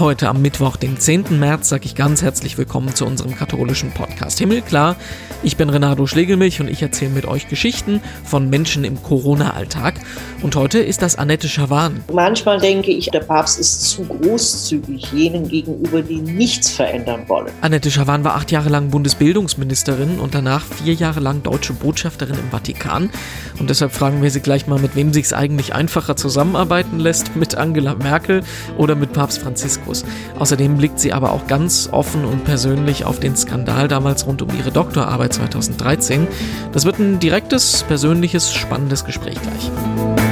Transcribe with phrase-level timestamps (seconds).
[0.00, 1.38] Heute am Mittwoch, den 10.
[1.38, 4.96] März, sage ich ganz herzlich willkommen zu unserem katholischen Podcast Himmelklar.
[5.42, 10.00] Ich bin Renato Schlegelmilch und ich erzähle mit euch Geschichten von Menschen im Corona-Alltag.
[10.40, 12.02] Und heute ist das Annette Schawan.
[12.10, 17.52] Manchmal denke ich, der Papst ist zu großzügig jenen gegenüber, die nichts verändern wollen.
[17.60, 22.50] Annette Schawan war acht Jahre lang Bundesbildungsministerin und danach vier Jahre lang deutsche Botschafterin im
[22.50, 23.10] Vatikan.
[23.58, 27.36] Und deshalb fragen wir sie gleich mal, mit wem sich es eigentlich einfacher zusammenarbeiten lässt,
[27.36, 28.42] mit Angela Merkel
[28.78, 29.89] oder mit Papst Franziskus.
[29.90, 30.04] Damaskus.
[30.38, 34.48] Außerdem blickt sie aber auch ganz offen und persönlich auf den Skandal damals rund um
[34.56, 36.26] ihre Doktorarbeit 2013.
[36.72, 40.29] Das wird ein direktes, persönliches, spannendes Gespräch gleich.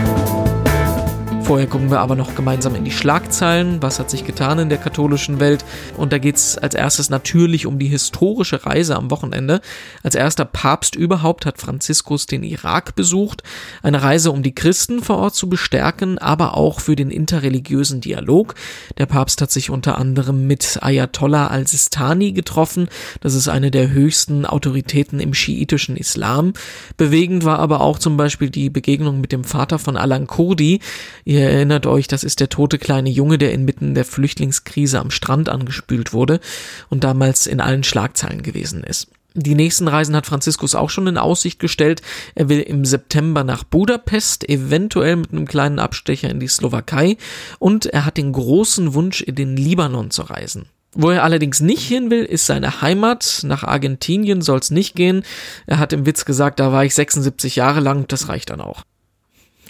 [1.49, 3.81] Vorher gucken wir aber noch gemeinsam in die Schlagzeilen.
[3.81, 5.65] Was hat sich getan in der katholischen Welt?
[5.97, 9.63] Und da geht es als erstes natürlich um die historische Reise am Wochenende.
[10.03, 13.43] Als erster Papst überhaupt hat Franziskus den Irak besucht.
[13.83, 18.55] Eine Reise, um die Christen vor Ort zu bestärken, aber auch für den interreligiösen Dialog.
[18.99, 22.91] Der Papst hat sich unter anderem mit Ayatollah al-Sistani getroffen.
[23.23, 26.53] Das ist eine der höchsten Autoritäten im schiitischen Islam.
[26.99, 30.81] Bewegend war aber auch zum Beispiel die Begegnung mit dem Vater von Alan Kurdi.
[31.25, 35.49] Ihr erinnert euch, das ist der tote kleine Junge, der inmitten der Flüchtlingskrise am Strand
[35.49, 36.41] angespült wurde
[36.89, 39.09] und damals in allen Schlagzeilen gewesen ist.
[39.35, 42.03] Die nächsten Reisen hat Franziskus auch schon in Aussicht gestellt.
[42.35, 47.17] Er will im September nach Budapest, eventuell mit einem kleinen Abstecher in die Slowakei
[47.59, 50.67] und er hat den großen Wunsch, in den Libanon zu reisen.
[50.93, 53.43] Wo er allerdings nicht hin will, ist seine Heimat.
[53.45, 55.23] Nach Argentinien soll es nicht gehen.
[55.67, 58.83] Er hat im Witz gesagt, da war ich 76 Jahre lang, das reicht dann auch.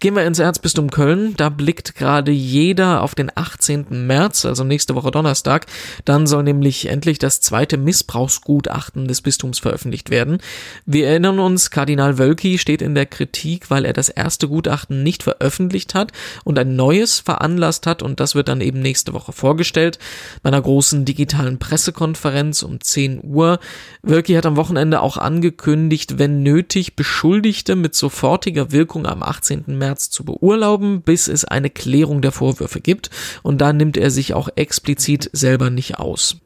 [0.01, 1.35] Gehen wir ins Erzbistum Köln.
[1.37, 4.07] Da blickt gerade jeder auf den 18.
[4.07, 5.67] März, also nächste Woche Donnerstag.
[6.05, 10.39] Dann soll nämlich endlich das zweite Missbrauchsgutachten des Bistums veröffentlicht werden.
[10.87, 15.25] Wir erinnern uns, Kardinal Wölki steht in der Kritik, weil er das erste Gutachten nicht
[15.25, 16.13] veröffentlicht hat
[16.45, 19.99] und ein neues veranlasst hat und das wird dann eben nächste Woche vorgestellt
[20.45, 23.59] bei einer großen digitalen Pressekonferenz um 10 Uhr.
[24.03, 29.65] Wölki hat am Wochenende auch angekündigt, wenn nötig, Beschuldigte mit sofortiger Wirkung am 18.
[29.67, 33.09] März März zu beurlauben, bis es eine Klärung der Vorwürfe gibt.
[33.43, 36.37] Und da nimmt er sich auch explizit selber nicht aus.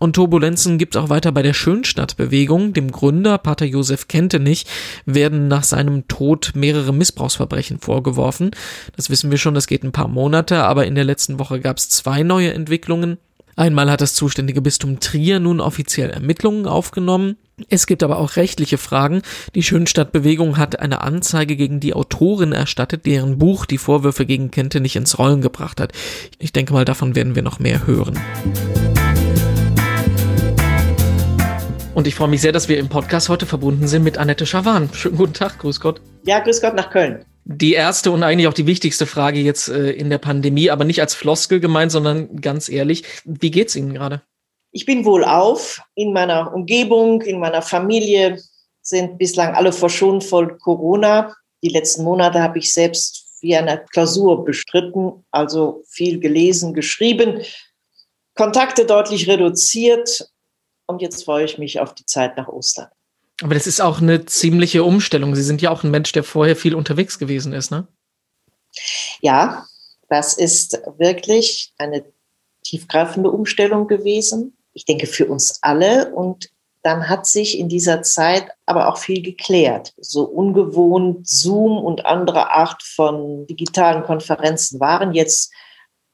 [0.00, 2.72] Und Turbulenzen gibt es auch weiter bei der Schönstadtbewegung.
[2.72, 4.64] Dem Gründer, Pater Josef Kentenich,
[5.04, 8.50] werden nach seinem Tod mehrere Missbrauchsverbrechen vorgeworfen.
[8.96, 11.76] Das wissen wir schon, das geht ein paar Monate, aber in der letzten Woche gab
[11.76, 13.18] es zwei neue Entwicklungen.
[13.56, 17.36] Einmal hat das zuständige Bistum Trier nun offiziell Ermittlungen aufgenommen.
[17.68, 19.22] Es gibt aber auch rechtliche Fragen.
[19.54, 24.80] Die Schönstadtbewegung hat eine Anzeige gegen die Autorin erstattet, deren Buch die Vorwürfe gegen Kente
[24.80, 25.92] nicht ins Rollen gebracht hat.
[26.38, 28.18] Ich denke mal, davon werden wir noch mehr hören.
[31.94, 34.88] Und ich freue mich sehr, dass wir im Podcast heute verbunden sind mit Annette Schawan.
[34.94, 36.00] Schönen guten Tag, grüß Gott.
[36.24, 39.90] Ja, grüß Gott nach Köln die erste und eigentlich auch die wichtigste Frage jetzt äh,
[39.90, 43.04] in der Pandemie, aber nicht als Floskel gemeint, sondern ganz ehrlich.
[43.24, 44.22] Wie geht's Ihnen gerade?
[44.72, 45.80] Ich bin wohlauf.
[45.94, 48.40] In meiner Umgebung, in meiner Familie
[48.82, 51.34] sind bislang alle verschont von Corona.
[51.62, 57.42] Die letzten Monate habe ich selbst wie eine Klausur bestritten, also viel gelesen, geschrieben,
[58.34, 60.30] Kontakte deutlich reduziert.
[60.86, 62.88] Und jetzt freue ich mich auf die Zeit nach Ostern.
[63.42, 65.34] Aber das ist auch eine ziemliche Umstellung.
[65.34, 67.86] Sie sind ja auch ein Mensch, der vorher viel unterwegs gewesen ist, ne?
[69.20, 69.66] Ja,
[70.08, 72.04] das ist wirklich eine
[72.62, 74.56] tiefgreifende Umstellung gewesen.
[74.72, 76.12] Ich denke für uns alle.
[76.14, 76.50] Und
[76.82, 79.92] dann hat sich in dieser Zeit aber auch viel geklärt.
[79.98, 85.12] So ungewohnt Zoom und andere Art von digitalen Konferenzen waren.
[85.12, 85.52] Jetzt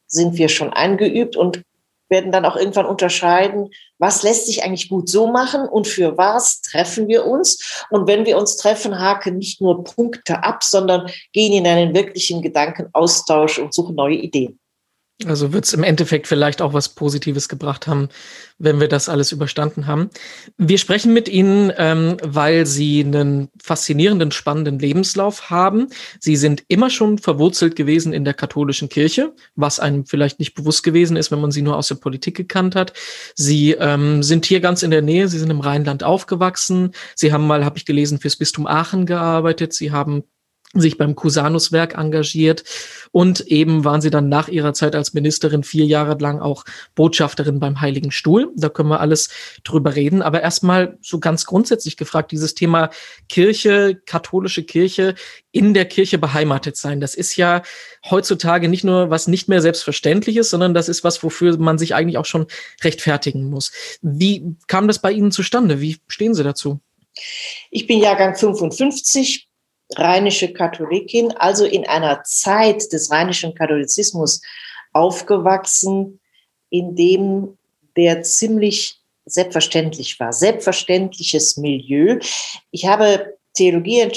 [0.08, 1.62] sind wir schon eingeübt und
[2.08, 6.60] werden dann auch irgendwann unterscheiden, was lässt sich eigentlich gut so machen und für was
[6.60, 7.84] treffen wir uns.
[7.90, 12.42] Und wenn wir uns treffen, haken nicht nur Punkte ab, sondern gehen in einen wirklichen
[12.42, 14.60] Gedankenaustausch und suchen neue Ideen.
[15.24, 18.10] Also wird es im Endeffekt vielleicht auch was Positives gebracht haben,
[18.58, 20.10] wenn wir das alles überstanden haben.
[20.58, 25.88] Wir sprechen mit Ihnen, ähm, weil Sie einen faszinierenden, spannenden Lebenslauf haben.
[26.20, 30.82] Sie sind immer schon verwurzelt gewesen in der katholischen Kirche, was einem vielleicht nicht bewusst
[30.82, 32.92] gewesen ist, wenn man sie nur aus der Politik gekannt hat.
[33.34, 35.28] Sie ähm, sind hier ganz in der Nähe.
[35.28, 36.92] Sie sind im Rheinland aufgewachsen.
[37.14, 39.72] Sie haben mal, habe ich gelesen, fürs Bistum Aachen gearbeitet.
[39.72, 40.24] Sie haben
[40.74, 42.64] sich beim Cusanus-Werk engagiert
[43.12, 46.64] und eben waren sie dann nach ihrer Zeit als Ministerin vier Jahre lang auch
[46.94, 48.52] Botschafterin beim Heiligen Stuhl.
[48.56, 49.28] Da können wir alles
[49.64, 50.22] drüber reden.
[50.22, 52.90] Aber erstmal so ganz grundsätzlich gefragt, dieses Thema
[53.28, 55.14] Kirche, katholische Kirche,
[55.52, 57.00] in der Kirche beheimatet sein.
[57.00, 57.62] Das ist ja
[58.10, 61.94] heutzutage nicht nur was nicht mehr selbstverständlich ist, sondern das ist was, wofür man sich
[61.94, 62.46] eigentlich auch schon
[62.82, 63.72] rechtfertigen muss.
[64.02, 65.80] Wie kam das bei Ihnen zustande?
[65.80, 66.80] Wie stehen Sie dazu?
[67.70, 69.48] Ich bin Jahrgang 55,
[69.94, 74.40] rheinische Katholikin, also in einer Zeit des rheinischen Katholizismus
[74.92, 76.20] aufgewachsen,
[76.70, 77.58] in dem
[77.96, 80.32] der ziemlich selbstverständlich war.
[80.32, 82.18] Selbstverständliches Milieu.
[82.70, 84.10] Ich habe Theologie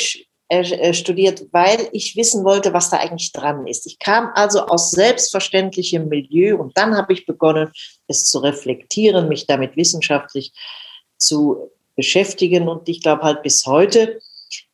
[0.50, 3.86] äh, studiert, weil ich wissen wollte, was da eigentlich dran ist.
[3.86, 7.72] Ich kam also aus selbstverständlichem Milieu und dann habe ich begonnen,
[8.08, 10.52] es zu reflektieren, mich damit wissenschaftlich
[11.18, 12.68] zu beschäftigen.
[12.68, 14.20] Und ich glaube halt bis heute,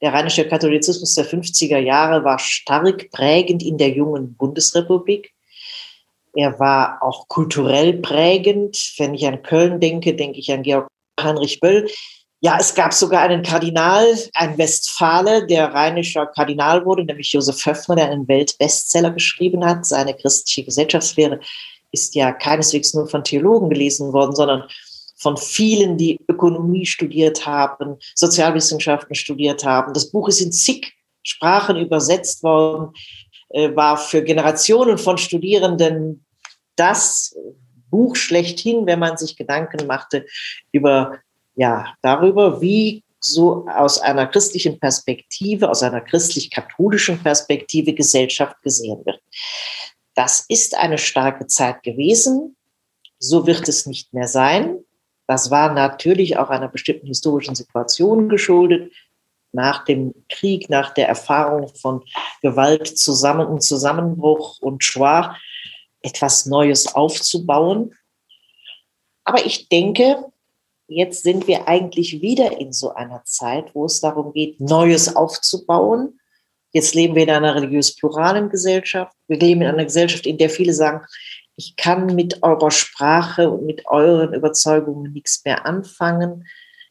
[0.02, 5.34] der rheinische Katholizismus der 50er Jahre war stark prägend in der jungen Bundesrepublik.
[6.34, 8.94] Er war auch kulturell prägend.
[8.98, 10.88] Wenn ich an Köln denke, denke ich an Georg
[11.20, 11.88] Heinrich Böll,
[12.42, 17.96] ja, es gab sogar einen Kardinal, ein Westfale, der rheinischer Kardinal wurde, nämlich Josef Höffner,
[17.96, 19.86] der einen Weltbestseller geschrieben hat.
[19.86, 21.40] Seine christliche Gesellschaftslehre
[21.92, 24.66] ist ja keineswegs nur von Theologen gelesen worden, sondern
[25.26, 29.92] von vielen, die Ökonomie studiert haben, Sozialwissenschaften studiert haben.
[29.92, 30.94] Das Buch ist in zig
[31.24, 32.94] Sprachen übersetzt worden,
[33.50, 36.24] äh, war für Generationen von Studierenden
[36.76, 37.36] das
[37.90, 40.28] Buch schlechthin, wenn man sich Gedanken machte
[40.72, 41.18] über
[41.56, 49.20] ja, darüber, wie so aus einer christlichen Perspektive, aus einer christlich-katholischen Perspektive Gesellschaft gesehen wird.
[50.14, 52.56] Das ist eine starke Zeit gewesen.
[53.18, 54.85] So wird es nicht mehr sein.
[55.28, 58.92] Das war natürlich auch einer bestimmten historischen Situation geschuldet.
[59.52, 62.04] Nach dem Krieg, nach der Erfahrung von
[62.42, 65.36] Gewalt zusammen und Zusammenbruch und Schwa
[66.02, 67.96] etwas Neues aufzubauen.
[69.24, 70.24] Aber ich denke,
[70.88, 76.20] jetzt sind wir eigentlich wieder in so einer Zeit, wo es darum geht, Neues aufzubauen.
[76.72, 79.16] Jetzt leben wir in einer religiös pluralen Gesellschaft.
[79.28, 81.06] Wir leben in einer Gesellschaft, in der viele sagen,
[81.56, 86.46] ich kann mit eurer Sprache und mit euren Überzeugungen nichts mehr anfangen.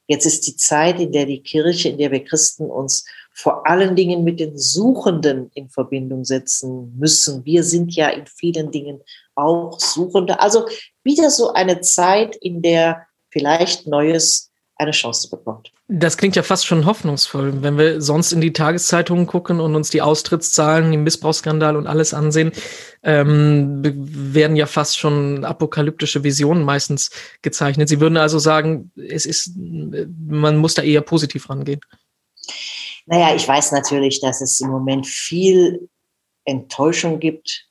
[0.07, 3.97] Jetzt ist die Zeit, in der die Kirche, in der wir Christen uns vor allen
[3.97, 7.45] Dingen mit den Suchenden in Verbindung setzen müssen.
[7.45, 9.01] Wir sind ja in vielen Dingen
[9.35, 10.41] auch Suchende.
[10.41, 10.67] Also
[11.03, 15.73] wieder so eine Zeit, in der vielleicht Neues eine Chance bekommt.
[15.89, 19.91] Das klingt ja fast schon hoffnungsvoll, wenn wir sonst in die Tageszeitungen gucken und uns
[19.91, 22.53] die Austrittszahlen, den Missbrauchsskandal und alles ansehen,
[23.03, 27.11] ähm, werden ja fast schon apokalyptische Visionen meistens
[27.43, 27.89] gezeichnet.
[27.89, 31.81] Sie würden also sagen, es ist, man muss da eher positiv rangehen.
[33.07, 35.89] Naja, ich weiß natürlich, dass es im Moment viel
[36.45, 37.67] Enttäuschung gibt,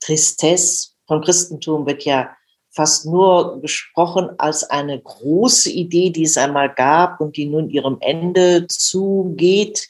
[0.00, 0.90] Tristesse.
[1.06, 2.30] Vom Christentum wird ja
[2.78, 7.96] fast nur gesprochen als eine große Idee, die es einmal gab und die nun ihrem
[7.98, 9.88] Ende zugeht.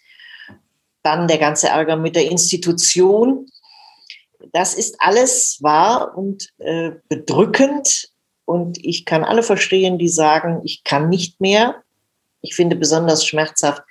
[1.03, 3.47] Dann der ganze Ärger mit der Institution.
[4.55, 8.09] Das ist alles wahr und äh, bedrückend.
[8.47, 11.83] Und ich kann alle verstehen, die sagen, ich kann nicht mehr.
[12.41, 13.83] Ich finde besonders schmerzhaft,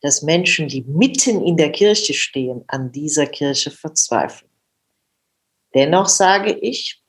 [0.00, 4.50] dass Menschen, die mitten in der Kirche stehen, an dieser Kirche verzweifeln.
[5.74, 7.02] Dennoch sage ich,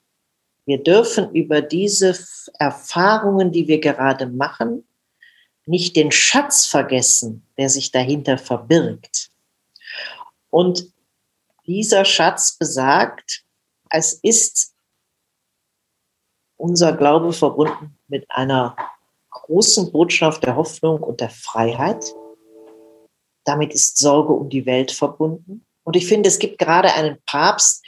[0.67, 2.19] wir dürfen über diese
[2.59, 4.85] Erfahrungen, die wir gerade machen,
[5.65, 9.31] nicht den Schatz vergessen, der sich dahinter verbirgt.
[10.49, 10.91] Und
[11.65, 13.45] dieser Schatz besagt,
[13.89, 14.73] es ist
[16.57, 18.75] unser Glaube verbunden mit einer
[19.29, 22.13] großen Botschaft der Hoffnung und der Freiheit.
[23.45, 25.65] Damit ist Sorge um die Welt verbunden.
[25.83, 27.85] Und ich finde, es gibt gerade einen Papst,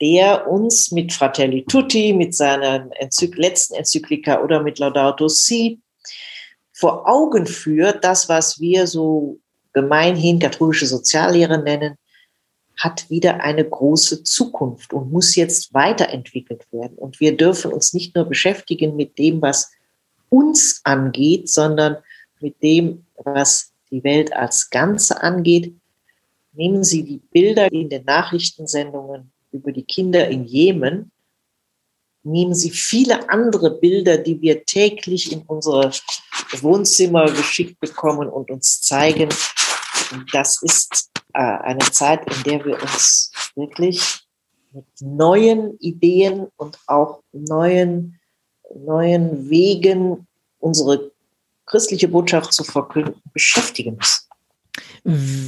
[0.00, 5.80] der uns mit Fratelli Tutti, mit seiner Enzyk letzten Enzyklika oder mit Laudato Si
[6.72, 9.40] vor Augen führt, das, was wir so
[9.72, 11.96] gemeinhin katholische Soziallehre nennen,
[12.76, 16.96] hat wieder eine große Zukunft und muss jetzt weiterentwickelt werden.
[16.96, 19.72] Und wir dürfen uns nicht nur beschäftigen mit dem, was
[20.28, 21.96] uns angeht, sondern
[22.40, 25.74] mit dem, was die Welt als Ganze angeht.
[26.52, 31.10] Nehmen Sie die Bilder in den Nachrichtensendungen über die Kinder in Jemen,
[32.22, 35.90] nehmen Sie viele andere Bilder, die wir täglich in unsere
[36.60, 39.28] Wohnzimmer geschickt bekommen und uns zeigen.
[40.32, 44.20] Das ist äh, eine Zeit, in der wir uns wirklich
[44.72, 48.20] mit neuen Ideen und auch neuen,
[48.74, 50.26] neuen Wegen,
[50.60, 51.12] unsere
[51.66, 54.27] christliche Botschaft zu verkünden, beschäftigen müssen.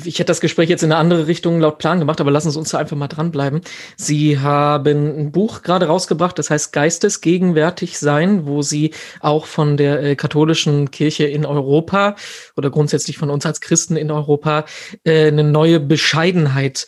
[0.04, 2.58] Ich hätte das Gespräch jetzt in eine andere Richtung laut Plan gemacht, aber lassen Sie
[2.58, 3.60] uns da einfach mal dranbleiben.
[3.96, 10.02] Sie haben ein Buch gerade rausgebracht, das heißt Geistesgegenwärtig sein, wo Sie auch von der
[10.02, 12.16] äh, katholischen Kirche in Europa
[12.56, 14.64] oder grundsätzlich von uns als Christen in Europa
[15.04, 16.86] äh, eine neue Bescheidenheit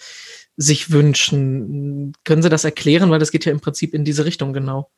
[0.56, 2.14] sich wünschen.
[2.24, 3.10] Können Sie das erklären?
[3.10, 4.90] Weil das geht ja im Prinzip in diese Richtung genau.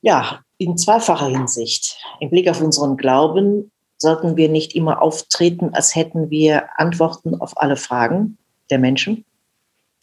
[0.00, 1.96] Ja, in zweifacher Hinsicht.
[2.20, 3.71] Im Blick auf unseren Glauben
[4.02, 8.36] sollten wir nicht immer auftreten, als hätten wir Antworten auf alle Fragen
[8.68, 9.24] der Menschen,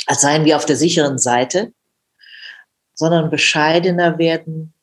[0.07, 1.73] als seien wir auf der sicheren Seite,
[2.95, 4.73] sondern bescheidener werden,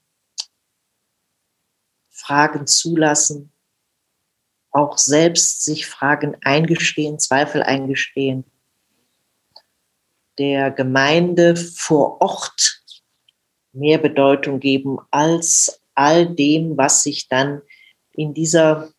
[2.11, 3.51] Fragen zulassen,
[4.71, 8.45] auch selbst sich Fragen eingestehen, Zweifel eingestehen,
[10.39, 12.83] der Gemeinde vor Ort
[13.73, 17.63] mehr Bedeutung geben als all dem, was sich dann
[18.13, 18.91] in dieser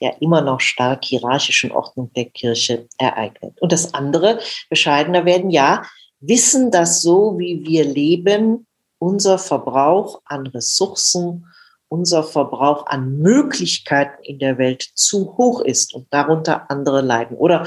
[0.00, 3.60] ja immer noch stark hierarchischen Ordnung der Kirche ereignet.
[3.60, 5.82] Und das andere, bescheidener werden, ja,
[6.20, 8.66] wissen, dass so wie wir leben,
[8.98, 11.46] unser Verbrauch an Ressourcen,
[11.88, 17.36] unser Verbrauch an Möglichkeiten in der Welt zu hoch ist und darunter andere leiden.
[17.36, 17.66] Oder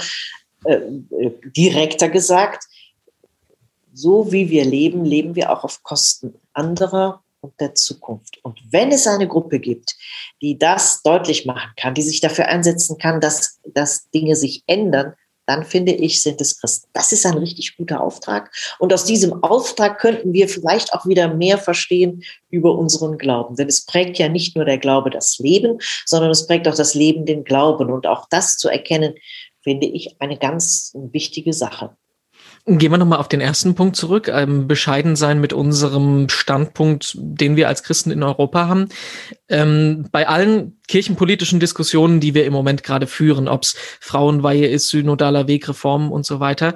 [0.65, 0.81] äh
[1.55, 2.65] direkter gesagt,
[3.93, 8.39] so wie wir leben, leben wir auch auf Kosten anderer und der Zukunft.
[8.43, 9.95] Und wenn es eine Gruppe gibt,
[10.41, 15.13] die das deutlich machen kann, die sich dafür einsetzen kann, dass, dass Dinge sich ändern,
[15.49, 16.89] dann finde ich, sind es Christen.
[16.93, 18.51] Das ist ein richtig guter Auftrag.
[18.77, 23.55] Und aus diesem Auftrag könnten wir vielleicht auch wieder mehr verstehen über unseren Glauben.
[23.55, 26.93] Denn es prägt ja nicht nur der Glaube das Leben, sondern es prägt auch das
[26.93, 27.91] Leben den Glauben.
[27.91, 29.15] Und auch das zu erkennen,
[29.63, 31.97] finde ich eine ganz wichtige Sache.
[32.65, 34.27] Gehen wir nochmal auf den ersten Punkt zurück.
[34.27, 38.89] Ähm, bescheiden sein mit unserem Standpunkt, den wir als Christen in Europa haben.
[39.47, 44.89] Ähm, bei allen kirchenpolitischen Diskussionen, die wir im Moment gerade führen, ob es Frauenweihe ist,
[44.89, 46.75] synodaler Weg, Reformen und so weiter.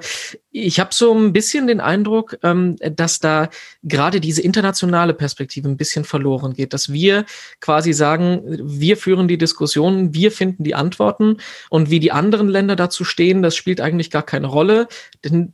[0.50, 3.50] Ich habe so ein bisschen den Eindruck, ähm, dass da
[3.82, 7.24] gerade diese internationale Perspektive ein bisschen verloren geht, dass wir
[7.60, 11.36] quasi sagen, wir führen die Diskussionen, wir finden die Antworten
[11.70, 14.88] und wie die anderen Länder dazu stehen, das spielt eigentlich gar keine Rolle.
[15.24, 15.52] Denn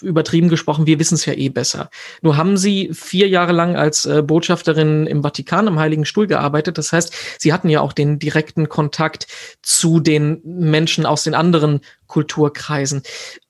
[0.00, 1.90] übertrieben gesprochen, wir wissen es ja eh besser.
[2.22, 6.78] Nur haben sie vier Jahre lang als äh, Botschafterin im Vatikan am Heiligen Stuhl gearbeitet.
[6.78, 9.26] Das heißt, sie hatten ja auch den direkten Kontakt
[9.62, 13.02] zu den Menschen aus den anderen Kulturkreisen.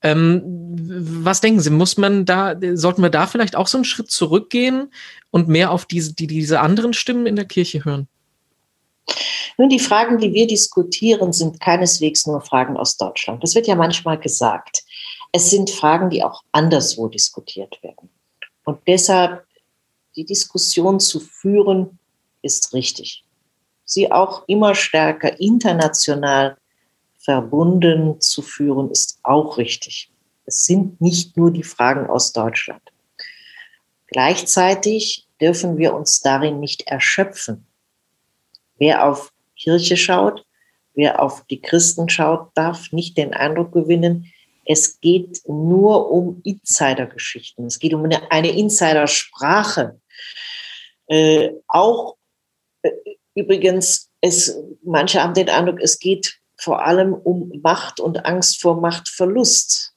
[0.03, 4.11] Ähm, was denken Sie, muss man da, sollten wir da vielleicht auch so einen Schritt
[4.11, 4.91] zurückgehen
[5.31, 8.07] und mehr auf diese, die, diese anderen Stimmen in der Kirche hören?
[9.57, 13.43] Nun, die Fragen, die wir diskutieren, sind keineswegs nur Fragen aus Deutschland.
[13.43, 14.83] Das wird ja manchmal gesagt.
[15.31, 18.09] Es sind Fragen, die auch anderswo diskutiert werden.
[18.63, 19.45] Und deshalb
[20.15, 21.99] die Diskussion zu führen,
[22.41, 23.23] ist richtig.
[23.85, 26.57] Sie auch immer stärker international
[27.17, 30.11] verbunden zu führen, ist auch richtig.
[30.45, 32.81] Es sind nicht nur die Fragen aus Deutschland.
[34.07, 37.67] Gleichzeitig dürfen wir uns darin nicht erschöpfen.
[38.77, 40.45] Wer auf Kirche schaut,
[40.95, 44.31] wer auf die Christen schaut, darf nicht den Eindruck gewinnen,
[44.69, 47.65] es geht nur um Insider-Geschichten.
[47.65, 49.99] Es geht um eine, eine Insidersprache.
[51.07, 52.17] Äh, auch
[52.83, 52.91] äh,
[53.33, 58.79] übrigens, es, manche haben den Eindruck, es geht vor allem um Macht und Angst vor
[58.79, 59.95] Machtverlust.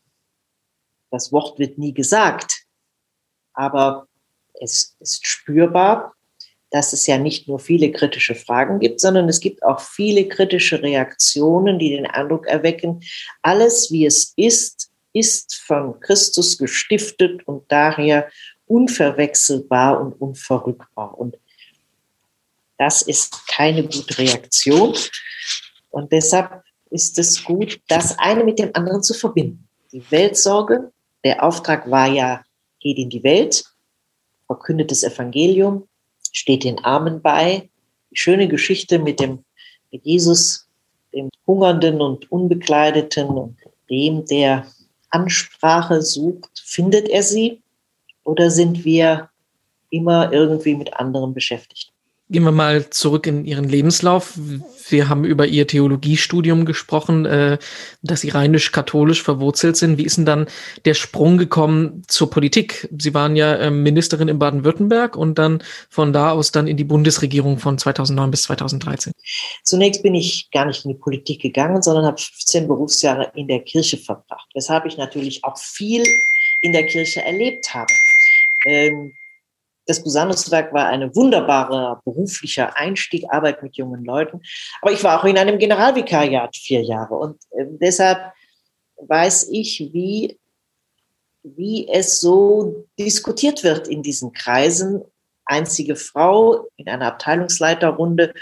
[1.10, 2.64] Das Wort wird nie gesagt,
[3.52, 4.08] aber
[4.54, 6.14] es ist spürbar,
[6.72, 10.82] dass es ja nicht nur viele kritische Fragen gibt, sondern es gibt auch viele kritische
[10.82, 13.00] Reaktionen, die den Eindruck erwecken,
[13.42, 18.30] alles wie es ist, ist von Christus gestiftet und daher
[18.66, 21.18] unverwechselbar und unverrückbar.
[21.18, 21.36] Und
[22.78, 24.96] das ist keine gute Reaktion.
[25.90, 29.68] Und deshalb ist es gut, das eine mit dem anderen zu verbinden.
[29.92, 30.90] Die Weltsorge,
[31.22, 32.42] der Auftrag war ja,
[32.80, 33.62] geht in die Welt,
[34.46, 35.86] verkündet das Evangelium,
[36.32, 37.68] steht den Armen bei.
[38.10, 39.44] Die schöne Geschichte mit dem
[39.92, 40.66] mit Jesus,
[41.12, 43.56] dem Hungernden und Unbekleideten und
[43.90, 44.66] dem, der
[45.10, 47.60] Ansprache sucht, findet er sie
[48.24, 49.28] oder sind wir
[49.90, 51.91] immer irgendwie mit anderen beschäftigt?
[52.30, 54.38] Gehen wir mal zurück in Ihren Lebenslauf.
[54.88, 57.58] Wir haben über Ihr Theologiestudium gesprochen, äh,
[58.02, 59.98] dass Sie rheinisch-katholisch verwurzelt sind.
[59.98, 60.46] Wie ist denn dann
[60.84, 62.88] der Sprung gekommen zur Politik?
[62.98, 66.84] Sie waren ja ähm, Ministerin in Baden-Württemberg und dann von da aus dann in die
[66.84, 69.12] Bundesregierung von 2009 bis 2013.
[69.62, 73.60] Zunächst bin ich gar nicht in die Politik gegangen, sondern habe 15 Berufsjahre in der
[73.60, 76.02] Kirche verbracht, weshalb ich natürlich auch viel
[76.62, 77.92] in der Kirche erlebt habe.
[78.64, 79.12] Ähm,
[79.86, 84.40] das Busanuswerk war ein wunderbarer beruflicher Einstieg, Arbeit mit jungen Leuten.
[84.80, 88.32] Aber ich war auch in einem Generalvikariat vier Jahre und äh, deshalb
[88.96, 90.38] weiß ich, wie,
[91.42, 95.02] wie es so diskutiert wird in diesen Kreisen.
[95.44, 98.32] Einzige Frau in einer Abteilungsleiterrunde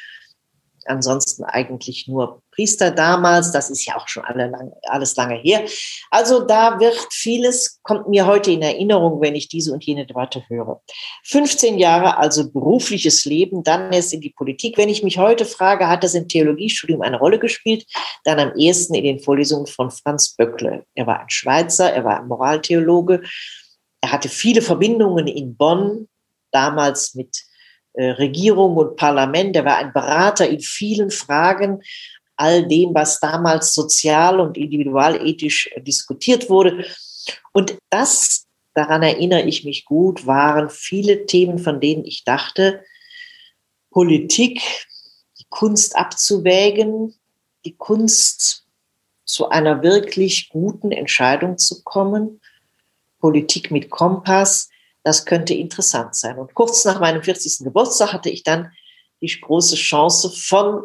[0.90, 3.52] ansonsten eigentlich nur Priester damals.
[3.52, 5.64] Das ist ja auch schon alle lang, alles lange her.
[6.10, 10.42] Also da wird vieles, kommt mir heute in Erinnerung, wenn ich diese und jene Debatte
[10.48, 10.82] höre.
[11.24, 14.76] 15 Jahre also berufliches Leben, dann erst in die Politik.
[14.76, 17.86] Wenn ich mich heute frage, hat das im Theologiestudium eine Rolle gespielt?
[18.24, 20.84] Dann am ehesten in den Vorlesungen von Franz Böckle.
[20.94, 23.22] Er war ein Schweizer, er war ein Moraltheologe.
[24.02, 26.08] Er hatte viele Verbindungen in Bonn
[26.50, 27.49] damals mit
[27.94, 29.56] Regierung und Parlament.
[29.56, 31.82] Er war ein Berater in vielen Fragen,
[32.36, 36.86] all dem, was damals sozial und individualethisch diskutiert wurde.
[37.52, 42.82] Und das, daran erinnere ich mich gut, waren viele Themen, von denen ich dachte,
[43.90, 44.62] Politik,
[45.38, 47.14] die Kunst abzuwägen,
[47.64, 48.64] die Kunst
[49.24, 52.40] zu einer wirklich guten Entscheidung zu kommen,
[53.18, 54.70] Politik mit Kompass,
[55.02, 56.38] das könnte interessant sein.
[56.38, 57.64] Und kurz nach meinem 40.
[57.64, 58.70] Geburtstag hatte ich dann
[59.20, 60.84] die große Chance von,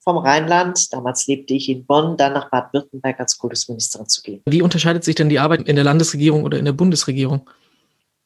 [0.00, 4.42] vom Rheinland, damals lebte ich in Bonn, dann nach Baden-Württemberg als Kultusministerin zu gehen.
[4.48, 7.48] Wie unterscheidet sich denn die Arbeit in der Landesregierung oder in der Bundesregierung?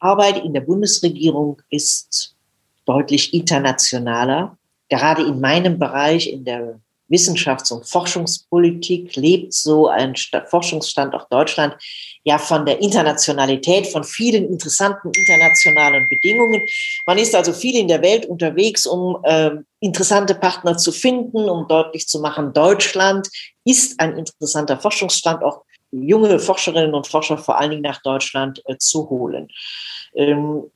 [0.01, 2.35] Arbeit in der Bundesregierung ist
[2.85, 4.57] deutlich internationaler.
[4.89, 10.15] Gerade in meinem Bereich, in der Wissenschafts- und Forschungspolitik lebt so ein
[10.49, 11.75] Forschungsstandort Deutschland
[12.25, 16.63] ja von der Internationalität, von vielen interessanten internationalen Bedingungen.
[17.07, 19.51] Man ist also viel in der Welt unterwegs, um äh,
[19.81, 23.29] interessante Partner zu finden, um deutlich zu machen, Deutschland
[23.65, 29.09] ist ein interessanter Forschungsstandort, junge Forscherinnen und Forscher vor allen Dingen nach Deutschland äh, zu
[29.09, 29.49] holen.
[30.15, 30.71] Ähm,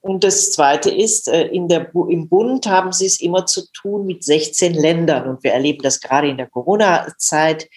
[0.00, 4.06] und das Zweite ist, äh, in der, im Bund haben sie es immer zu tun
[4.06, 5.28] mit 16 Ländern.
[5.28, 7.68] Und wir erleben das gerade in der Corona-Zeit,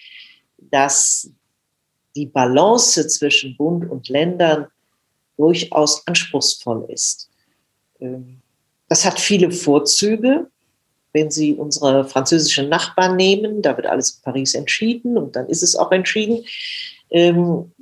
[0.58, 1.30] dass
[2.14, 4.66] die Balance zwischen Bund und Ländern
[5.36, 7.30] durchaus anspruchsvoll ist.
[8.00, 8.40] Ähm,
[8.88, 10.50] das hat viele Vorzüge.
[11.12, 15.62] Wenn Sie unsere französischen Nachbarn nehmen, da wird alles in Paris entschieden und dann ist
[15.62, 16.44] es auch entschieden.
[17.10, 17.72] Ähm,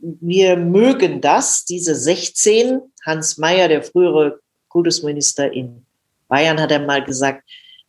[0.00, 2.80] wir mögen das, diese 16.
[3.04, 5.84] Hans Mayer, der frühere Kultusminister in
[6.28, 7.42] Bayern, hat einmal gesagt,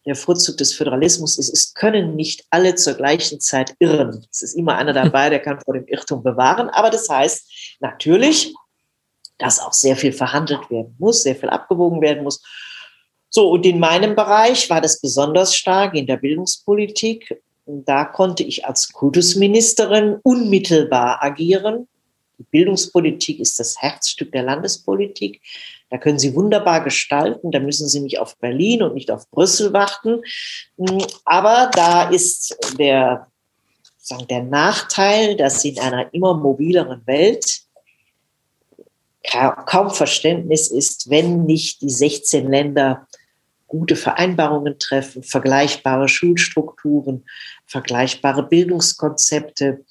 [0.06, 4.26] der Vorzug des Föderalismus ist, es können nicht alle zur gleichen Zeit irren.
[4.32, 6.70] Es ist immer einer dabei, der kann vor dem Irrtum bewahren.
[6.70, 8.56] Aber das heißt natürlich,
[9.38, 12.42] dass auch sehr viel verhandelt werden muss, sehr viel abgewogen werden muss.
[13.30, 17.42] So, und in meinem Bereich war das besonders stark in der Bildungspolitik.
[17.66, 21.88] Da konnte ich als Kultusministerin unmittelbar agieren.
[22.42, 25.42] Die Bildungspolitik ist das Herzstück der Landespolitik.
[25.92, 27.52] Da können Sie wunderbar gestalten.
[27.52, 30.24] Da müssen Sie nicht auf Berlin und nicht auf Brüssel warten.
[30.78, 33.28] Hm, aber da ist der,
[33.98, 37.62] sagen, der Nachteil, dass in einer immer mobileren Welt
[39.68, 43.08] kaum Verständnis ist, wenn nicht die 16 Länder
[43.68, 47.24] gute Vereinbarungen treffen, vergleichbare Schulstrukturen,
[47.68, 49.86] vergleichbare Bildungskonzepte,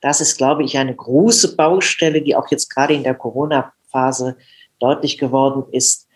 [0.00, 4.36] das ist, glaube ich, eine große Baustelle, die auch jetzt gerade in der Corona-Phase
[4.78, 6.06] deutlich geworden ist.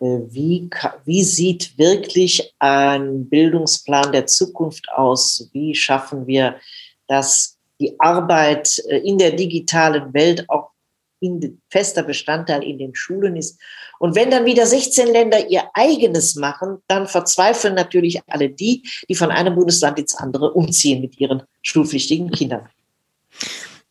[0.00, 0.70] Äh, wie,
[1.04, 5.48] wie sieht wirklich ein Bildungsplan der Zukunft aus?
[5.52, 6.56] Wie schaffen wir,
[7.08, 10.70] dass die Arbeit äh, in der digitalen Welt auch
[11.22, 13.60] in fester Bestandteil in den Schulen ist.
[14.00, 19.14] Und wenn dann wieder 16 Länder ihr eigenes machen, dann verzweifeln natürlich alle die, die
[19.14, 22.68] von einem Bundesland ins andere umziehen mit ihren schulpflichtigen Kindern.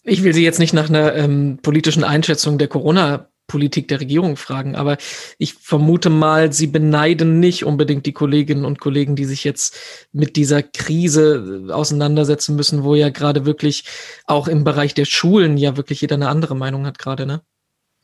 [0.04, 4.76] Ich will Sie jetzt nicht nach einer ähm, politischen Einschätzung der Corona-Politik der Regierung fragen,
[4.76, 4.98] aber
[5.38, 9.78] ich vermute mal, Sie beneiden nicht unbedingt die Kolleginnen und Kollegen, die sich jetzt
[10.12, 13.84] mit dieser Krise äh, auseinandersetzen müssen, wo ja gerade wirklich
[14.26, 17.42] auch im Bereich der Schulen ja wirklich jeder eine andere Meinung hat gerade, ne?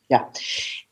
[0.10, 0.31] Ja,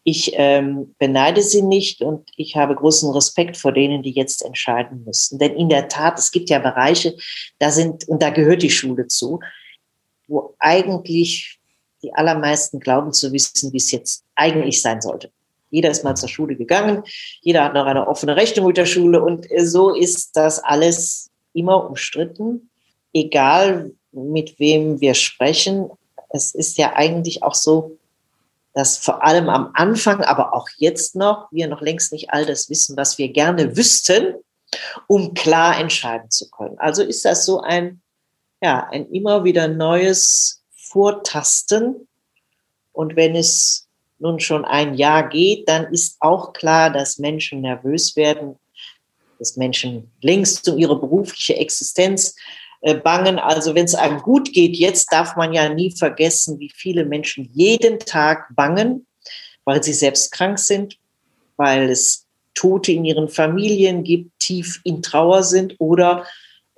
[0.04, 5.04] ich ähm, beneide sie nicht und ich habe großen Respekt vor denen, die jetzt entscheiden
[5.06, 5.39] müssen.
[5.39, 7.15] Denn in der Tat, es gibt ja Bereiche,
[7.60, 9.39] da sind, und da gehört die Schule zu,
[10.28, 11.60] wo eigentlich
[12.04, 15.32] die allermeisten glauben zu wissen, wie es jetzt eigentlich sein sollte.
[15.72, 17.04] Jeder ist mal zur Schule gegangen,
[17.42, 21.90] jeder hat noch eine offene Rechnung mit der Schule und so ist das alles immer
[21.90, 22.70] umstritten,
[23.14, 25.90] egal mit wem wir sprechen.
[26.30, 27.98] Es ist ja eigentlich auch so,
[28.74, 32.70] dass vor allem am Anfang, aber auch jetzt noch, wir noch längst nicht all das
[32.70, 34.36] wissen, was wir gerne wüssten,
[35.08, 36.78] um klar entscheiden zu können.
[36.78, 38.02] Also ist das so ein
[38.62, 42.08] ja, ein immer wieder neues Vortasten.
[42.94, 43.88] Und wenn es
[44.20, 48.58] nun schon ein Jahr geht, dann ist auch klar, dass Menschen nervös werden,
[49.39, 52.36] dass Menschen längst um ihre berufliche Existenz
[52.82, 53.39] äh, bangen.
[53.39, 57.50] Also wenn es einem gut geht, jetzt darf man ja nie vergessen, wie viele Menschen
[57.54, 59.06] jeden Tag bangen,
[59.65, 60.98] weil sie selbst krank sind,
[61.58, 66.26] weil es Tote in ihren Familien gibt, tief in Trauer sind oder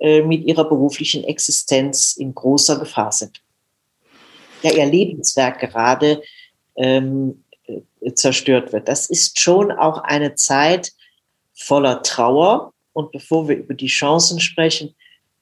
[0.00, 3.42] mit ihrer beruflichen Existenz in großer Gefahr sind.
[4.62, 6.22] Ja, ihr Lebenswerk gerade
[6.76, 8.88] ähm, äh, zerstört wird.
[8.88, 10.92] Das ist schon auch eine Zeit
[11.54, 12.72] voller Trauer.
[12.92, 14.94] Und bevor wir über die Chancen sprechen,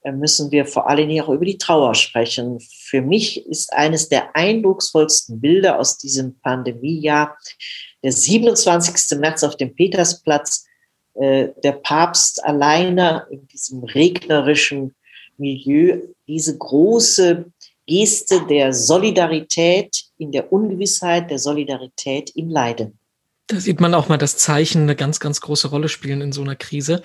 [0.03, 2.61] äh, müssen wir vor allen Dingen auch über die Trauer sprechen.
[2.61, 7.37] Für mich ist eines der eindrucksvollsten Bilder aus diesem Pandemiejahr
[8.03, 9.19] der 27.
[9.19, 10.66] März auf dem Petersplatz,
[11.21, 14.95] äh, der Papst alleine in diesem regnerischen
[15.39, 17.47] Milieu, diese große
[17.87, 22.99] Geste der Solidarität in der Ungewissheit, der Solidarität im Leiden.
[23.47, 26.43] Da sieht man auch mal, dass Zeichen eine ganz, ganz große Rolle spielen in so
[26.43, 27.03] einer Krise.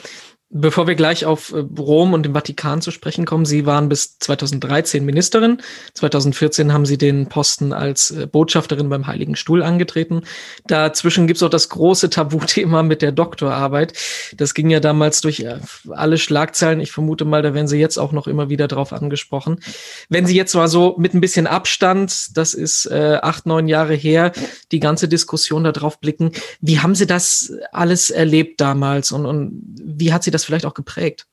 [0.54, 4.20] Bevor wir gleich auf äh, Rom und den Vatikan zu sprechen kommen, Sie waren bis
[4.20, 5.62] 2013 Ministerin.
[5.94, 10.24] 2014 haben Sie den Posten als äh, Botschafterin beim Heiligen Stuhl angetreten.
[10.68, 13.94] Dazwischen gibt es auch das große Tabuthema mit der Doktorarbeit.
[14.36, 15.60] Das ging ja damals durch äh,
[15.90, 16.82] alle Schlagzeilen.
[16.82, 19.62] Ich vermute mal, da werden Sie jetzt auch noch immer wieder drauf angesprochen.
[20.10, 23.94] Wenn Sie jetzt mal so mit ein bisschen Abstand, das ist äh, acht, neun Jahre
[23.94, 24.34] her,
[24.74, 30.12] die ganze Diskussion darauf blicken, wie haben Sie das alles erlebt damals und, und wie
[30.12, 31.28] hat Sie das das vielleicht auch geprägt?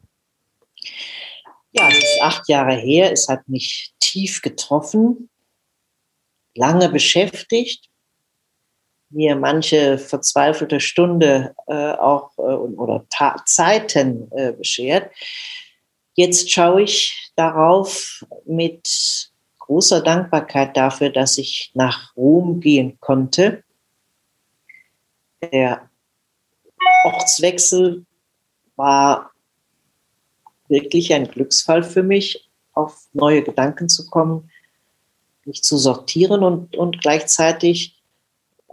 [1.73, 3.13] Ja, es ist acht Jahre her.
[3.13, 5.29] Es hat mich tief getroffen,
[6.55, 7.89] lange beschäftigt,
[9.11, 15.11] mir manche verzweifelte Stunde äh, auch äh, oder Ta Zeiten äh, beschert.
[16.15, 23.63] Jetzt schaue ich darauf mit großer Dankbarkeit dafür, dass ich nach Rom gehen konnte.
[25.41, 25.89] Der
[27.05, 28.05] Ortswechsel
[28.79, 29.33] war
[30.69, 34.51] wirklich ein Glücksfall für mich, auf neue Gedanken zu kommen,
[35.45, 37.97] mich zu sortieren und, und gleichzeitig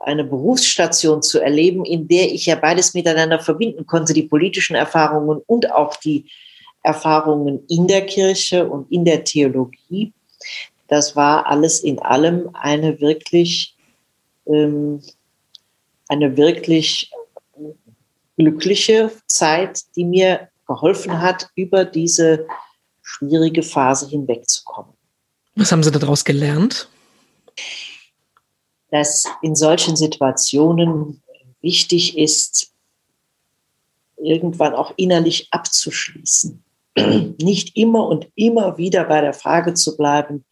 [0.04, 5.42] eine Berufsstation zu erleben, in der ich ja beides miteinander verbinden konnte, die politischen Erfahrungen
[5.48, 6.26] und auch die
[6.84, 10.14] Erfahrungen in der Kirche und in der Theologie.
[10.88, 13.76] Das war alles in allem eine wirklich,
[14.46, 15.02] ähm,
[16.08, 17.10] eine wirklich
[18.38, 22.48] glückliche Zeit, die mir geholfen hat, über diese
[23.02, 24.94] schwierige Phase hinwegzukommen.
[25.56, 26.90] Was haben Sie daraus gelernt?
[28.90, 31.22] Dass in solchen Situationen
[31.62, 32.72] wichtig ist,
[34.18, 36.64] irgendwann auch innerlich abzuschließen.
[37.42, 40.46] Nicht immer und immer wieder bei der Frage zu bleiben,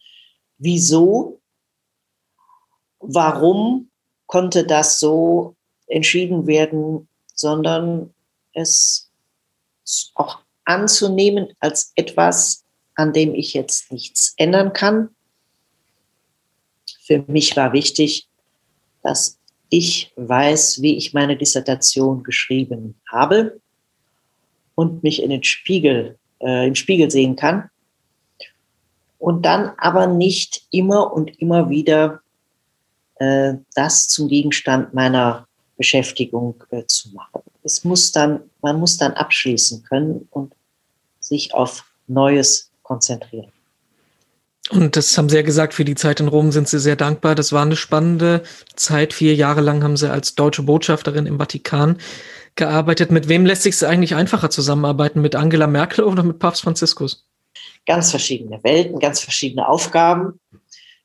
[0.58, 1.40] wieso,
[2.98, 3.90] warum
[4.26, 8.14] konnte das so entschieden werden, sondern
[8.52, 9.10] es
[10.14, 15.10] auch anzunehmen als etwas, an dem ich jetzt nichts ändern kann.
[17.02, 18.28] Für mich war wichtig,
[19.02, 23.60] dass ich weiß, wie ich meine Dissertation geschrieben habe
[24.74, 27.70] und mich in den Spiegel, äh, im Spiegel sehen kann.
[29.18, 32.20] Und dann aber nicht immer und immer wieder
[33.16, 37.42] äh, das zum Gegenstand meiner Beschäftigung äh, zu machen.
[37.62, 40.52] Es muss dann, man muss dann abschließen können und
[41.20, 43.50] sich auf Neues konzentrieren.
[44.70, 47.34] Und das haben Sie ja gesagt, für die Zeit in Rom sind Sie sehr dankbar.
[47.34, 48.42] Das war eine spannende
[48.76, 49.12] Zeit.
[49.12, 51.98] Vier Jahre lang haben Sie als deutsche Botschafterin im Vatikan
[52.54, 53.10] gearbeitet.
[53.10, 55.20] Mit wem lässt sich es eigentlich einfacher zusammenarbeiten?
[55.20, 57.26] Mit Angela Merkel oder mit Papst Franziskus?
[57.84, 60.40] Ganz verschiedene Welten, ganz verschiedene Aufgaben.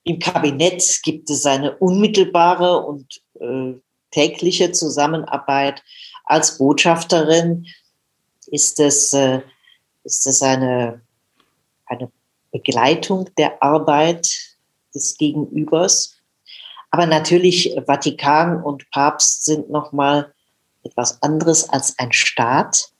[0.04, 3.74] Im Kabinett gibt es eine unmittelbare und äh,
[4.12, 5.84] tägliche Zusammenarbeit
[6.26, 7.66] als Botschafterin
[8.48, 9.42] ist es, äh,
[10.04, 11.02] ist es eine,
[11.86, 12.12] eine
[12.52, 14.30] Begleitung der Arbeit
[14.94, 16.18] des Gegenübers.
[16.92, 20.34] Aber natürlich Vatikan und Papst sind noch mal
[20.84, 22.92] etwas anderes als ein Staat.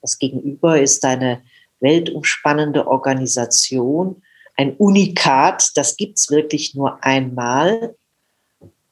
[0.00, 1.42] Das Gegenüber ist eine
[1.80, 4.22] weltumspannende Organisation,
[4.56, 7.96] ein Unikat, das gibt es wirklich nur einmal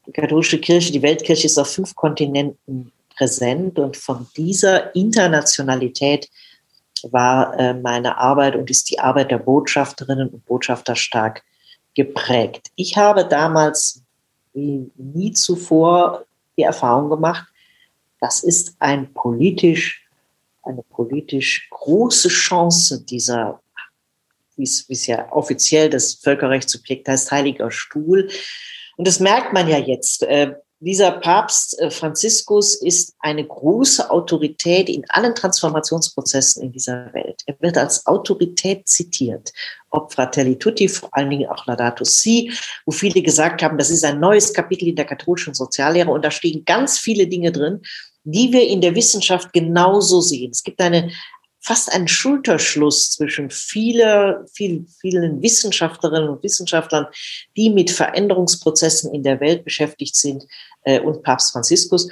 [0.08, 6.30] die katholische Kirche, die Weltkirche ist auf fünf Kontinenten präsent und von dieser Internationalität
[7.02, 11.44] war äh, meine Arbeit und ist die Arbeit der Botschafterinnen und Botschafter stark
[11.94, 12.70] geprägt.
[12.74, 14.02] Ich habe damals
[14.54, 16.24] wie nie zuvor
[16.56, 17.46] die Erfahrung gemacht,
[18.18, 20.08] das ist ein politisch,
[20.62, 23.60] eine politisch große Chance dieser,
[24.56, 28.28] wie es ja offiziell das Völkerrechtssubjekt heißt, Heiliger Stuhl,
[28.98, 30.24] und das merkt man ja jetzt.
[30.24, 37.42] Äh, dieser Papst äh, Franziskus ist eine große Autorität in allen Transformationsprozessen in dieser Welt.
[37.46, 39.52] Er wird als Autorität zitiert.
[39.90, 42.52] Ob Fratelli Tutti, vor allen Dingen auch Laudato Si,
[42.86, 46.32] wo viele gesagt haben, das ist ein neues Kapitel in der katholischen Soziallehre und da
[46.32, 47.80] stehen ganz viele Dinge drin,
[48.24, 50.50] die wir in der Wissenschaft genauso sehen.
[50.50, 51.12] Es gibt eine
[51.68, 57.06] fast ein Schulterschluss zwischen viele, viel, vielen Wissenschaftlerinnen und Wissenschaftlern,
[57.58, 60.46] die mit Veränderungsprozessen in der Welt beschäftigt sind,
[60.84, 62.08] äh, und Papst Franziskus.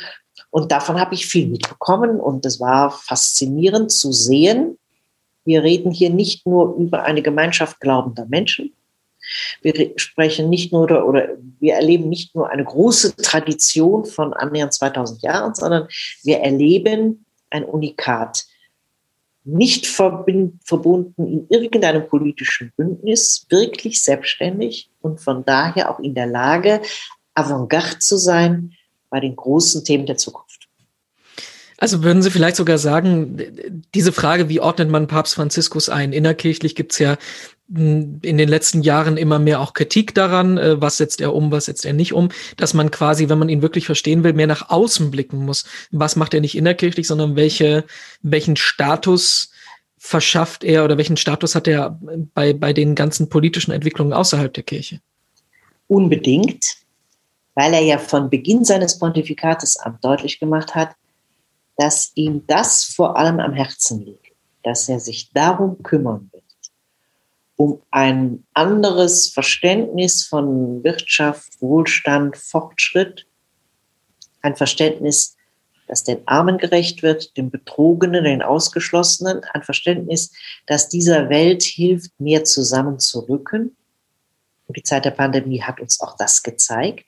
[0.50, 4.78] Und davon habe ich viel mitbekommen und es war faszinierend zu sehen.
[5.46, 8.74] Wir reden hier nicht nur über eine Gemeinschaft glaubender Menschen,
[9.62, 14.74] Wir sprechen nicht nur oder, oder wir erleben nicht nur eine große Tradition von annähernd
[14.74, 15.88] 2000 Jahren, sondern
[16.24, 18.44] wir erleben ein Unikat.
[19.48, 26.82] Nicht verbunden in irgendeinem politischen Bündnis, wirklich selbstständig und von daher auch in der Lage,
[27.34, 28.72] Avantgarde zu sein
[29.08, 30.68] bei den großen Themen der Zukunft.
[31.78, 36.12] Also würden Sie vielleicht sogar sagen, diese Frage, wie ordnet man Papst Franziskus ein?
[36.12, 37.16] Innerkirchlich gibt es ja
[37.68, 41.64] in den letzten Jahren immer mehr auch Kritik daran, äh, was setzt er um, was
[41.64, 44.70] setzt er nicht um, dass man quasi, wenn man ihn wirklich verstehen will, mehr nach
[44.70, 45.64] außen blicken muss.
[45.90, 47.84] Was macht er nicht innerkirchlich, sondern welche,
[48.22, 49.50] welchen Status
[49.98, 51.98] verschafft er oder welchen Status hat er
[52.34, 55.00] bei, bei den ganzen politischen Entwicklungen außerhalb der Kirche?
[55.88, 56.76] Unbedingt,
[57.54, 60.90] weil er ja von Beginn seines Pontifikates an deutlich gemacht hat,
[61.76, 66.44] dass ihm das vor allem am Herzen liegt, dass er sich darum kümmern wird,
[67.56, 73.26] um ein anderes Verständnis von Wirtschaft, Wohlstand, Fortschritt,
[74.42, 75.36] ein Verständnis,
[75.88, 80.32] das den Armen gerecht wird, den Betrogenen, den Ausgeschlossenen, ein Verständnis,
[80.66, 83.76] das dieser Welt hilft, mehr zusammenzurücken.
[84.66, 87.06] Und die Zeit der Pandemie hat uns auch das gezeigt,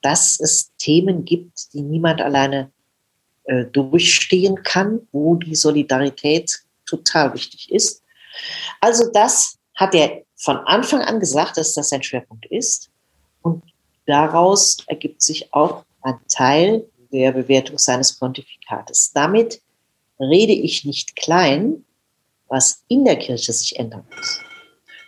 [0.00, 2.70] dass es Themen gibt, die niemand alleine
[3.44, 8.04] äh, durchstehen kann, wo die Solidarität total wichtig ist.
[8.80, 12.90] Also das hat er von Anfang an gesagt, dass das sein Schwerpunkt ist.
[13.40, 13.64] Und
[14.06, 19.12] daraus ergibt sich auch ein Teil der Bewertung seines Pontifikates.
[19.14, 19.62] Damit
[20.20, 21.84] rede ich nicht klein,
[22.48, 24.40] was in der Kirche sich ändern muss.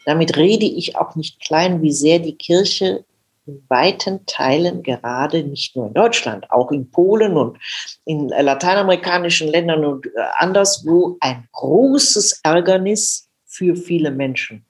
[0.07, 3.05] Damit rede ich auch nicht klein, wie sehr die Kirche
[3.47, 7.59] in weiten Teilen gerade nicht nur in Deutschland, auch in Polen und
[8.05, 10.07] in lateinamerikanischen Ländern und
[10.39, 14.65] anderswo ein großes Ärgernis für viele Menschen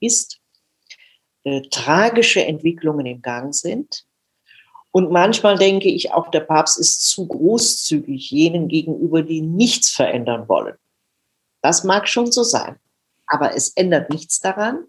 [0.00, 0.40] ist,
[1.44, 4.04] äh, tragische Entwicklungen im Gang sind.
[4.90, 10.48] Und manchmal denke ich auch, der Papst ist zu großzügig jenen gegenüber, die nichts verändern
[10.48, 10.76] wollen.
[11.62, 12.76] Das mag schon so sein.
[13.26, 14.84] Aber es ändert nichts daran.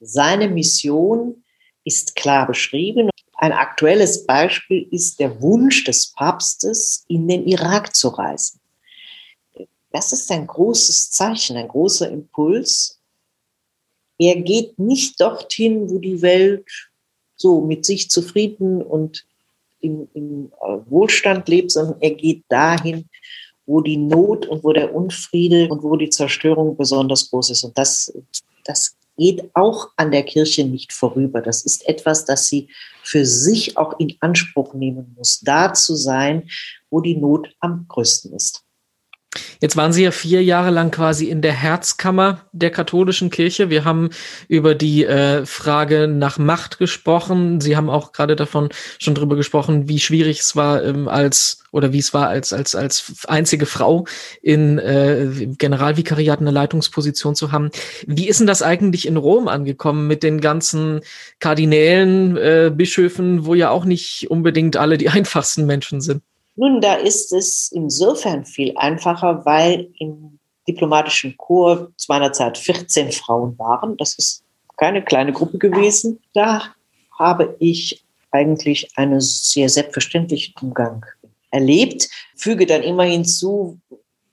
[0.00, 1.44] Seine Mission
[1.84, 3.10] ist klar beschrieben.
[3.34, 8.60] Ein aktuelles Beispiel ist der Wunsch des Papstes, in den Irak zu reisen.
[9.90, 13.00] Das ist ein großes Zeichen, ein großer Impuls.
[14.18, 16.66] Er geht nicht dorthin, wo die Welt
[17.36, 19.24] so mit sich zufrieden und
[19.80, 23.08] im, im äh, Wohlstand lebt, sondern er geht dahin,
[23.64, 27.64] wo die Not und wo der Unfriede und wo die Zerstörung besonders groß ist.
[27.64, 28.12] Und das,
[28.64, 31.40] das geht auch an der Kirche nicht vorüber.
[31.40, 32.68] Das ist etwas, das sie
[33.02, 36.48] für sich auch in Anspruch nehmen muss, da zu sein,
[36.90, 38.64] wo die Not am größten ist.
[39.60, 43.70] Jetzt waren Sie ja vier Jahre lang quasi in der Herzkammer der katholischen Kirche.
[43.70, 44.10] Wir haben
[44.48, 47.60] über die äh, Frage nach Macht gesprochen.
[47.60, 51.92] Sie haben auch gerade davon schon drüber gesprochen, wie schwierig es war, ähm, als oder
[51.92, 54.06] wie es war, als als als einzige Frau
[54.42, 57.70] in äh, Generalvikariat eine Leitungsposition zu haben.
[58.06, 61.00] Wie ist denn das eigentlich in Rom angekommen mit den ganzen
[61.40, 66.22] Kardinälen, äh, Bischöfen, wo ja auch nicht unbedingt alle die einfachsten Menschen sind?
[66.58, 73.12] Nun, da ist es insofern viel einfacher, weil im diplomatischen Chor zu meiner Zeit 14
[73.12, 73.96] Frauen waren.
[73.96, 74.42] Das ist
[74.76, 76.20] keine kleine Gruppe gewesen.
[76.34, 76.74] Da
[77.16, 81.06] habe ich eigentlich einen sehr selbstverständlichen Umgang
[81.52, 82.08] erlebt.
[82.34, 83.78] Füge dann immer hinzu,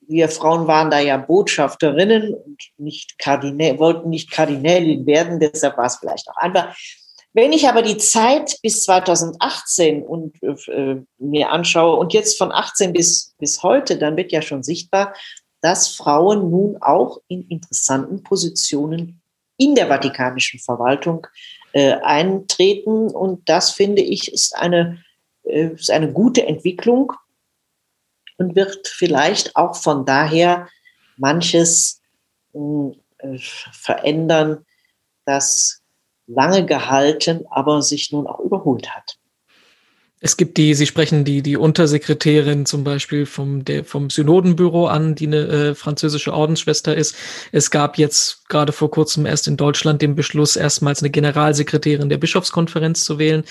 [0.08, 5.86] wir Frauen waren da ja Botschafterinnen und nicht Kardinä wollten nicht Kardinälin werden, deshalb war
[5.86, 6.76] es vielleicht auch einfach
[7.36, 12.94] wenn ich aber die Zeit bis 2018 und äh, mir anschaue und jetzt von 18
[12.94, 15.14] bis, bis heute, dann wird ja schon sichtbar,
[15.60, 19.20] dass Frauen nun auch in interessanten Positionen
[19.58, 21.26] in der vatikanischen Verwaltung
[21.72, 23.10] äh, eintreten.
[23.10, 25.04] Und das finde ich ist eine,
[25.42, 27.12] äh, ist eine gute Entwicklung
[28.38, 30.70] und wird vielleicht auch von daher
[31.18, 32.00] manches
[32.54, 34.64] äh, verändern,
[35.26, 35.82] das
[36.26, 39.18] lange gehalten, aber sich nun auch überholt hat.
[40.18, 45.14] Es gibt die, Sie sprechen die, die Untersekretärin zum Beispiel vom, der, vom Synodenbüro an,
[45.14, 47.14] die eine äh, französische Ordensschwester ist.
[47.52, 52.16] Es gab jetzt gerade vor kurzem erst in Deutschland den Beschluss, erstmals eine Generalsekretärin der
[52.16, 53.44] Bischofskonferenz zu wählen.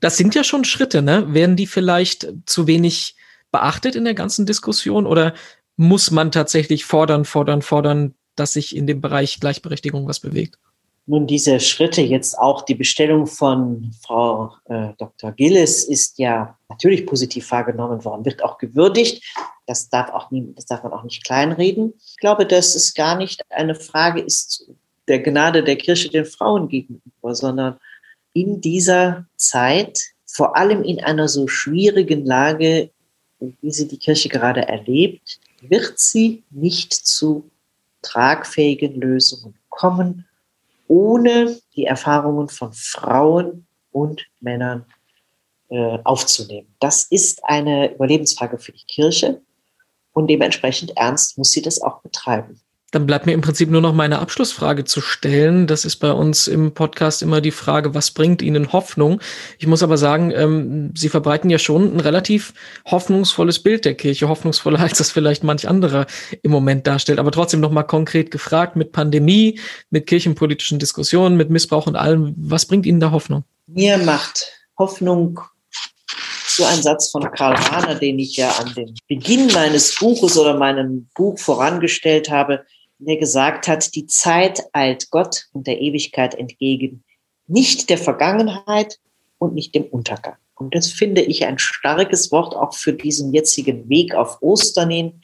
[0.00, 1.34] Das sind ja schon Schritte, ne?
[1.34, 3.16] Werden die vielleicht zu wenig
[3.50, 5.34] beachtet in der ganzen Diskussion oder
[5.76, 10.58] muss man tatsächlich fordern, fordern, fordern, dass sich in dem Bereich Gleichberechtigung was bewegt?
[11.06, 15.32] Nun, diese Schritte, jetzt auch die Bestellung von Frau äh, Dr.
[15.32, 19.22] Gillis ist ja natürlich positiv wahrgenommen worden, wird auch gewürdigt.
[19.66, 21.92] Das darf, auch nie, das darf man auch nicht kleinreden.
[22.06, 24.70] Ich glaube, dass es gar nicht eine Frage ist,
[25.06, 27.78] der Gnade der Kirche den Frauen gegenüber, sondern
[28.32, 32.90] in dieser Zeit, vor allem in einer so schwierigen Lage,
[33.38, 37.50] wie sie die Kirche gerade erlebt, wird sie nicht zu
[38.00, 40.26] tragfähigen Lösungen kommen,
[40.94, 44.86] ohne die Erfahrungen von Frauen und Männern
[45.68, 46.72] äh, aufzunehmen.
[46.78, 49.40] Das ist eine Überlebensfrage für die Kirche
[50.12, 52.60] und dementsprechend ernst muss sie das auch betreiben.
[52.94, 55.66] Dann bleibt mir im Prinzip nur noch meine Abschlussfrage zu stellen.
[55.66, 59.20] Das ist bei uns im Podcast immer die Frage, was bringt Ihnen Hoffnung?
[59.58, 62.54] Ich muss aber sagen, ähm, Sie verbreiten ja schon ein relativ
[62.86, 66.06] hoffnungsvolles Bild der Kirche, hoffnungsvoller als das vielleicht manch anderer
[66.42, 67.18] im Moment darstellt.
[67.18, 69.58] Aber trotzdem noch mal konkret gefragt, mit Pandemie,
[69.90, 73.42] mit kirchenpolitischen Diskussionen, mit Missbrauch und allem, was bringt Ihnen da Hoffnung?
[73.66, 75.40] Mir macht Hoffnung
[76.46, 80.56] so ein Satz von Karl Rahner, den ich ja an dem Beginn meines Buches oder
[80.56, 82.64] meinem Buch vorangestellt habe,
[82.98, 87.04] der gesagt hat, die Zeit eilt Gott und der Ewigkeit entgegen,
[87.46, 88.98] nicht der Vergangenheit
[89.38, 90.36] und nicht dem Untergang.
[90.54, 95.20] Und das finde ich ein starkes Wort auch für diesen jetzigen Weg auf Ostern hin.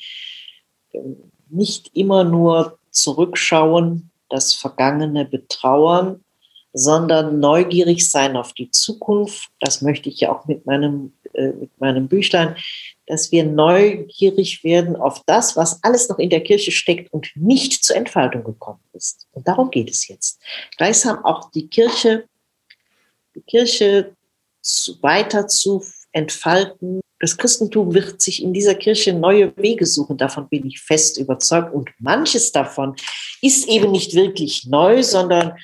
[1.48, 6.24] Nicht immer nur zurückschauen, das Vergangene betrauern,
[6.72, 9.50] sondern neugierig sein auf die Zukunft.
[9.60, 12.56] Das möchte ich ja auch mit meinem, äh, mit meinem Büchlein,
[13.06, 17.84] dass wir neugierig werden auf das, was alles noch in der Kirche steckt und nicht
[17.84, 19.26] zur Entfaltung gekommen ist.
[19.32, 20.40] Und darum geht es jetzt.
[20.76, 22.24] Gleichsam auch die Kirche,
[23.34, 24.14] die Kirche
[25.00, 27.00] weiter zu entfalten.
[27.18, 30.16] Das Christentum wird sich in dieser Kirche neue Wege suchen.
[30.16, 31.72] Davon bin ich fest überzeugt.
[31.72, 32.96] Und manches davon
[33.42, 35.56] ist eben nicht wirklich neu, sondern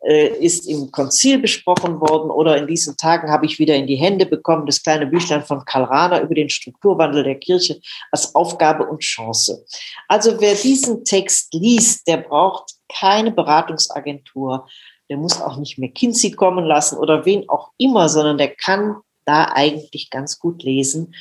[0.00, 4.26] ist im Konzil besprochen worden oder in diesen Tagen habe ich wieder in die Hände
[4.26, 7.80] bekommen, das kleine Büchlein von Karl Rahner über den Strukturwandel der Kirche
[8.12, 9.64] als Aufgabe und Chance.
[10.06, 14.68] Also wer diesen Text liest, der braucht keine Beratungsagentur,
[15.08, 18.96] der muss auch nicht mehr Kinsey kommen lassen oder wen auch immer, sondern der kann
[19.24, 21.14] da eigentlich ganz gut lesen,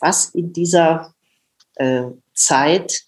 [0.00, 1.14] was in dieser
[1.76, 2.04] äh,
[2.34, 3.02] Zeit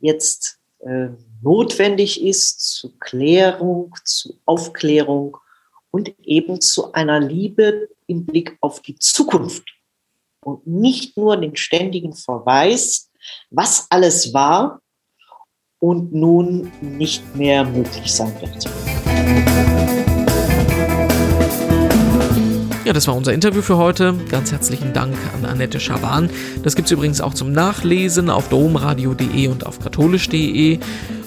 [0.00, 1.08] jetzt äh,
[1.42, 5.36] notwendig ist zur Klärung, zu Aufklärung
[5.90, 9.64] und eben zu einer Liebe im Blick auf die Zukunft
[10.44, 13.10] und nicht nur den ständigen Verweis,
[13.50, 14.80] was alles war
[15.78, 19.97] und nun nicht mehr möglich sein wird.
[22.88, 24.14] Ja, das war unser Interview für heute.
[24.30, 26.30] Ganz herzlichen Dank an Annette Schawan.
[26.62, 30.78] Das gibt es übrigens auch zum Nachlesen auf domradio.de und auf katholisch.de.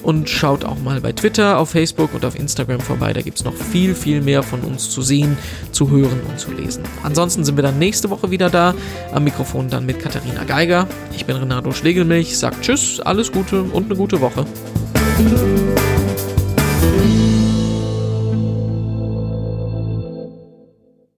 [0.01, 3.13] Und schaut auch mal bei Twitter, auf Facebook und auf Instagram vorbei.
[3.13, 5.37] Da gibt es noch viel, viel mehr von uns zu sehen,
[5.71, 6.81] zu hören und zu lesen.
[7.03, 8.73] Ansonsten sind wir dann nächste Woche wieder da.
[9.13, 10.87] Am Mikrofon dann mit Katharina Geiger.
[11.15, 12.39] Ich bin Renato Schlegelmilch.
[12.39, 14.47] Sagt Tschüss, alles Gute und eine gute Woche.